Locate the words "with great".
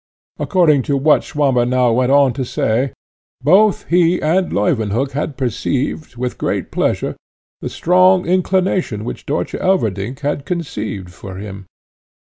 6.17-6.71